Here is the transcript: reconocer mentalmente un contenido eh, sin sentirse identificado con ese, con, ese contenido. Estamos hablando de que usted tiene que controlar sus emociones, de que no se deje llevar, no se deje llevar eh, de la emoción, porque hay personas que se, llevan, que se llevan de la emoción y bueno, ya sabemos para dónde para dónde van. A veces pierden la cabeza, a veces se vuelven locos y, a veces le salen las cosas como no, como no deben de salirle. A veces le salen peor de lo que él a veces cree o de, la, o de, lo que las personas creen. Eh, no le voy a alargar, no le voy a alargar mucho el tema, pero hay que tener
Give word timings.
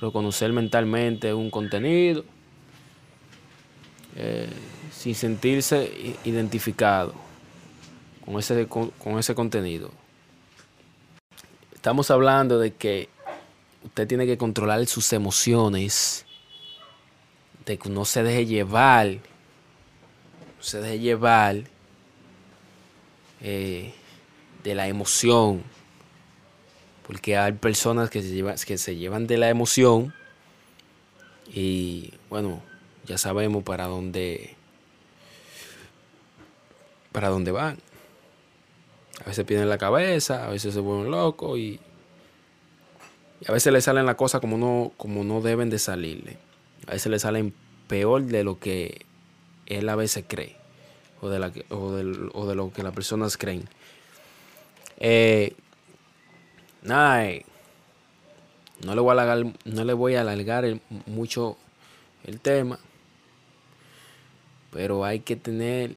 reconocer 0.00 0.52
mentalmente 0.52 1.34
un 1.34 1.50
contenido 1.50 2.24
eh, 4.16 4.48
sin 4.92 5.14
sentirse 5.14 6.16
identificado 6.24 7.14
con 8.24 8.38
ese, 8.38 8.66
con, 8.66 9.18
ese 9.18 9.34
contenido. 9.34 9.90
Estamos 11.74 12.10
hablando 12.10 12.58
de 12.58 12.74
que 12.74 13.08
usted 13.84 14.08
tiene 14.08 14.26
que 14.26 14.36
controlar 14.36 14.84
sus 14.86 15.12
emociones, 15.12 16.26
de 17.64 17.78
que 17.78 17.88
no 17.88 18.04
se 18.04 18.22
deje 18.22 18.44
llevar, 18.46 19.06
no 19.06 20.62
se 20.62 20.80
deje 20.80 20.98
llevar 20.98 21.62
eh, 23.40 23.94
de 24.64 24.74
la 24.74 24.88
emoción, 24.88 25.62
porque 27.08 27.38
hay 27.38 27.52
personas 27.52 28.10
que 28.10 28.20
se, 28.20 28.28
llevan, 28.28 28.56
que 28.64 28.76
se 28.76 28.94
llevan 28.94 29.26
de 29.26 29.38
la 29.38 29.48
emoción 29.48 30.12
y 31.52 32.12
bueno, 32.28 32.62
ya 33.06 33.16
sabemos 33.16 33.64
para 33.64 33.86
dónde 33.86 34.54
para 37.10 37.30
dónde 37.30 37.50
van. 37.50 37.78
A 39.24 39.28
veces 39.30 39.46
pierden 39.46 39.70
la 39.70 39.78
cabeza, 39.78 40.46
a 40.46 40.50
veces 40.50 40.74
se 40.74 40.80
vuelven 40.80 41.10
locos 41.10 41.58
y, 41.58 41.80
a 43.46 43.52
veces 43.52 43.72
le 43.72 43.80
salen 43.80 44.04
las 44.04 44.16
cosas 44.16 44.42
como 44.42 44.58
no, 44.58 44.92
como 44.98 45.24
no 45.24 45.40
deben 45.40 45.70
de 45.70 45.78
salirle. 45.78 46.36
A 46.86 46.92
veces 46.92 47.10
le 47.10 47.18
salen 47.18 47.54
peor 47.88 48.22
de 48.24 48.44
lo 48.44 48.58
que 48.58 49.06
él 49.64 49.88
a 49.88 49.96
veces 49.96 50.26
cree 50.28 50.56
o 51.22 51.30
de, 51.30 51.38
la, 51.38 51.52
o 51.70 51.92
de, 52.46 52.54
lo 52.54 52.70
que 52.70 52.82
las 52.82 52.92
personas 52.92 53.38
creen. 53.38 53.66
Eh, 54.98 55.54
no 56.82 57.42
le 58.94 59.00
voy 59.00 59.10
a 59.10 59.12
alargar, 59.12 59.52
no 59.64 59.84
le 59.84 59.92
voy 59.92 60.14
a 60.14 60.20
alargar 60.20 60.64
mucho 61.06 61.56
el 62.24 62.40
tema, 62.40 62.78
pero 64.70 65.04
hay 65.04 65.20
que 65.20 65.36
tener 65.36 65.96